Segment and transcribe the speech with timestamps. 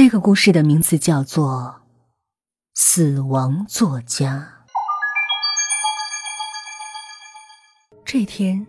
[0.00, 1.80] 这个故事的名字叫做
[2.80, 4.60] 《死亡作家》。
[8.04, 8.64] 这天，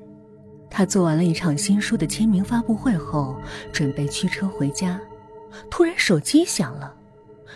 [0.71, 3.39] 他做完了一场新书的签名发布会后，
[3.71, 4.99] 准备驱车回家，
[5.69, 6.95] 突然手机响了，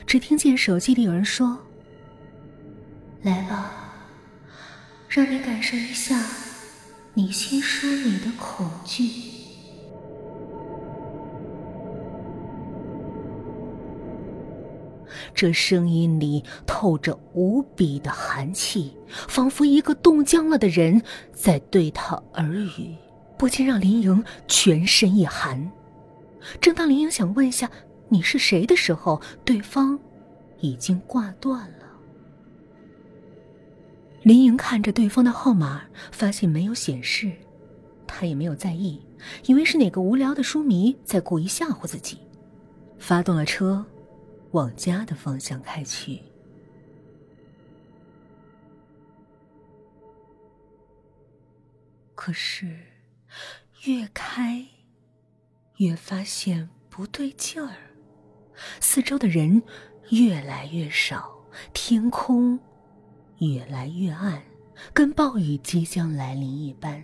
[0.05, 1.57] 只听见手机里有人说
[3.25, 3.73] ：“来吧，
[5.09, 6.23] 让你感受一下
[7.15, 9.33] 你新书里的恐惧。”
[15.33, 21.01] 这声音里透着无比的寒气，仿佛一个冻僵了的人
[21.33, 22.95] 在对他耳语，
[23.37, 25.71] 不禁让林莹全身一寒。
[26.59, 27.69] 正当林莹想问下
[28.09, 29.99] 你是谁的时候，对方
[30.59, 31.85] 已经挂断了。
[34.23, 37.31] 林莹看着对方的号码，发现没有显示，
[38.07, 39.01] 她也没有在意，
[39.45, 42.19] 以为是哪个无聊的书迷在故意吓唬自己，
[42.97, 43.85] 发动了车。
[44.53, 46.21] 往家的方向开去，
[52.13, 52.77] 可是
[53.85, 54.63] 越开
[55.77, 57.75] 越发现不对劲儿，
[58.79, 59.63] 四周的人
[60.11, 61.35] 越来越少，
[61.73, 62.59] 天空
[63.39, 64.39] 越来越暗，
[64.93, 67.03] 跟暴雨即将来临一般，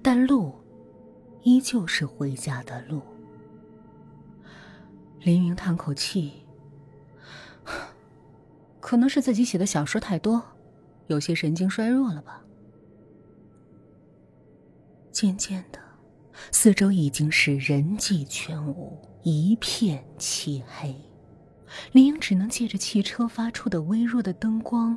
[0.00, 0.54] 但路
[1.42, 3.02] 依旧是回家的路。
[5.18, 6.45] 林云叹口气。
[8.80, 10.42] 可能是自己写的小说太多，
[11.08, 12.42] 有些神经衰弱了吧。
[15.10, 15.78] 渐渐的，
[16.52, 20.94] 四周已经是人迹全无，一片漆黑。
[21.92, 24.96] 林英只能借着汽车发出的微弱的灯光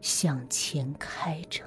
[0.00, 1.62] 向前开着。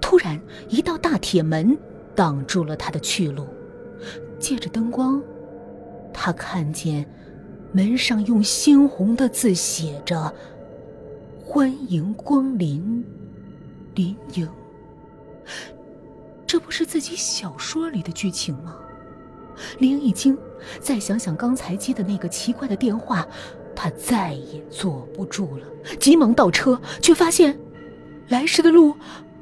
[0.00, 0.38] 突然，
[0.68, 1.78] 一道大铁门
[2.14, 3.48] 挡住了他的去路。
[4.38, 5.22] 借着灯光，
[6.12, 7.08] 他看见。
[7.72, 10.32] 门上用鲜红的字写着
[11.44, 13.04] ：“欢迎光临，
[13.94, 14.48] 林莹。”
[16.46, 18.76] 这不是自己小说里的剧情吗？
[19.78, 20.36] 林莹一惊，
[20.80, 23.26] 再想想刚才接的那个奇怪的电话，
[23.74, 25.66] 她再也坐不住了，
[26.00, 27.56] 急忙倒车，却发现
[28.28, 28.96] 来时的路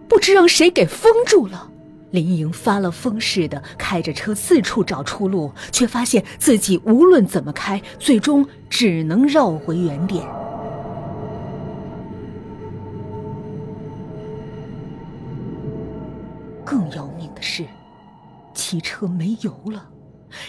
[0.06, 1.70] 不知让谁给封住了。
[2.10, 10.26] 林莹发了疯似的开着车四处找出路，却发现自己无论怎么开，最终只能绕回原点。
[16.64, 17.66] 更要命的是，
[18.54, 19.90] 汽车没油了，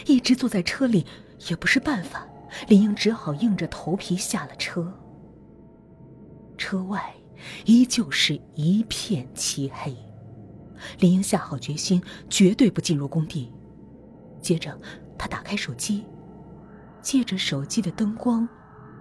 [0.06, 1.06] 一直坐在车里
[1.50, 2.26] 也不是办法。
[2.68, 4.92] 林莹只好硬着头皮下了车。
[6.58, 7.14] 车外
[7.66, 9.96] 依旧是一片漆黑。
[11.00, 13.52] 林英下好决心，绝对不进入工地。
[14.42, 14.78] 接着，
[15.18, 16.06] 他打开手机，
[17.02, 18.48] 借着手机的灯光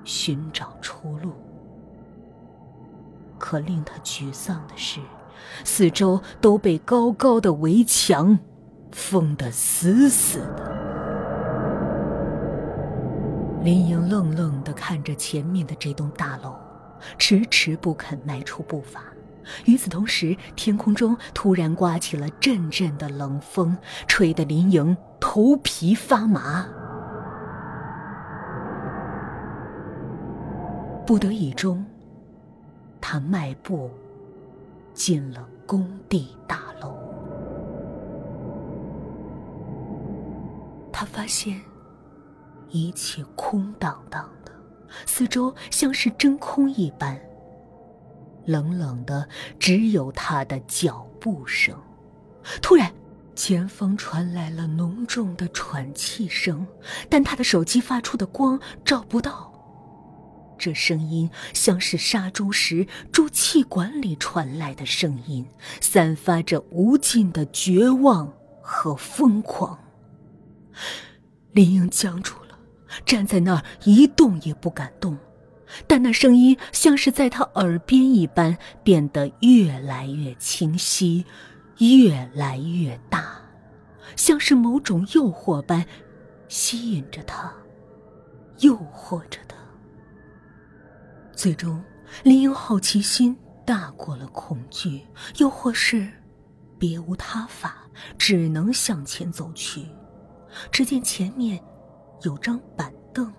[0.04, 1.32] 寻找出路。
[3.38, 5.00] 可令他沮丧的是，
[5.64, 8.38] 四周都被高高的围墙
[8.92, 10.76] 封得死死的。
[13.62, 16.54] 林英愣愣地看着前面的这栋大楼，
[17.18, 19.02] 迟迟不肯迈出步伐。
[19.64, 23.76] 与此同时，天空中突然刮起了阵阵的冷风，
[24.06, 26.66] 吹得林莹头皮发麻。
[31.06, 31.84] 不得已中，
[33.00, 33.90] 他迈步
[34.92, 36.94] 进了工地大楼。
[40.92, 41.60] 他发现
[42.68, 44.52] 一切空荡荡的，
[45.06, 47.18] 四周像是真空一般。
[48.48, 49.28] 冷冷的，
[49.58, 51.78] 只有他的脚步声。
[52.62, 52.90] 突然，
[53.34, 56.66] 前方传来了浓重的喘气声，
[57.10, 59.52] 但他的手机发出的光照不到。
[60.58, 65.46] 这声音像是杀猪时猪气管里传来的声音，
[65.82, 68.32] 散发着无尽的绝望
[68.62, 69.78] 和疯狂。
[71.52, 72.58] 林英僵住了，
[73.04, 75.18] 站在那儿一动也不敢动。
[75.86, 81.24] 但那声音像是在他耳边一般，变得越来越清晰，
[81.78, 83.40] 越来越大，
[84.16, 85.84] 像是某种诱惑般
[86.48, 87.52] 吸引着他，
[88.60, 89.56] 诱惑着他。
[91.32, 91.82] 最终，
[92.24, 95.06] 林英好奇心大过了恐惧，
[95.36, 96.08] 又或是
[96.78, 97.86] 别无他法，
[98.16, 99.86] 只能向前走去。
[100.72, 101.62] 只见前面
[102.22, 103.30] 有张板凳。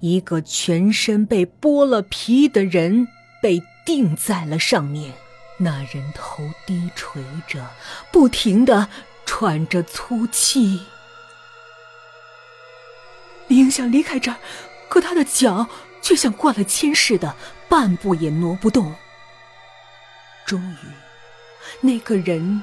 [0.00, 3.08] 一个全身被剥了皮的人
[3.42, 5.12] 被钉在了上面，
[5.58, 7.70] 那人头低垂着，
[8.12, 8.88] 不停的
[9.26, 10.82] 喘着粗气。
[13.48, 14.36] 林想离开这儿，
[14.88, 15.66] 可他的脚
[16.02, 17.34] 却像灌了铅似的，
[17.68, 18.94] 半步也挪不动。
[20.46, 20.86] 终于，
[21.80, 22.62] 那个人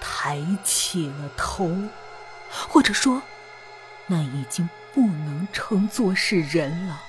[0.00, 1.74] 抬起了头，
[2.50, 3.22] 或者说，
[4.06, 7.02] 那已经不能称作是人了。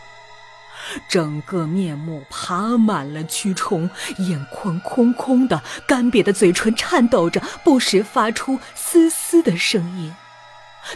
[1.08, 10.14] 整个面目爬满了蛆虫，眼眶空空的，干瘪的嘴唇颤抖着，不时发出嘶嘶的声音。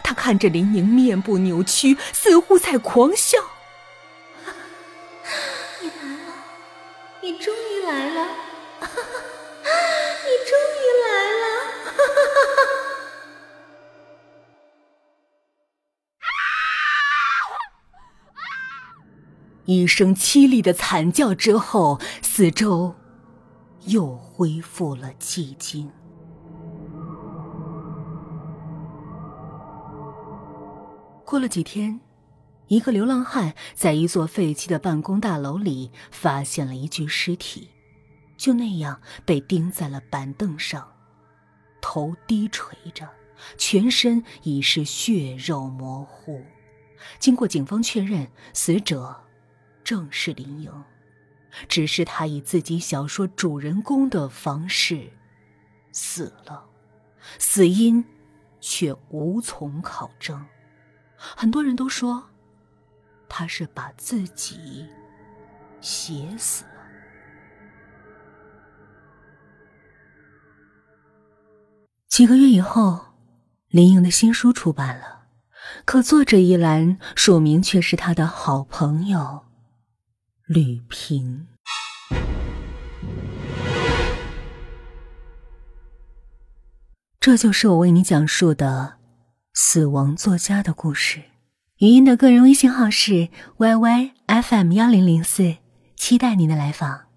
[0.03, 3.37] 他看着林宁，面部扭曲，似乎在狂笑。
[5.81, 6.33] 你来了，
[7.21, 8.27] 你终于来了，
[10.25, 11.43] 你终于来了！
[11.85, 12.78] 哈哈哈哈
[19.69, 22.95] 一声凄厉的惨叫之后，四周
[23.85, 25.91] 又恢复了寂静。
[31.23, 32.01] 过了几天，
[32.65, 37.69] 一个流浪汉在一座废弃的办公大楼里发现了一具尸体，
[38.37, 40.91] 就那样被钉在了板凳上，
[41.79, 43.07] 头低垂着，
[43.55, 46.41] 全身已是血肉模糊。
[47.19, 49.15] 经过警方确认，死者
[49.89, 50.71] 正是林莹，
[51.67, 55.11] 只是他以自己小说主人公的方式
[55.91, 56.63] 死了，
[57.39, 58.05] 死因
[58.61, 60.45] 却无从考证。
[61.15, 62.29] 很多人都说，
[63.27, 64.85] 他是把自己
[65.81, 66.69] 写死了。
[72.07, 73.15] 几个月以后，
[73.69, 75.23] 林颖的新书出版了，
[75.83, 79.45] 可作者一栏署名却是他的好朋友
[80.51, 81.45] 吕平。
[87.19, 88.95] 这就是我为你讲述的。
[89.53, 91.21] 死亡作家的故事，
[91.77, 93.29] 语音的个人微信号是
[93.59, 95.57] yyfm 幺零零四，
[95.95, 97.08] 期待您的来访。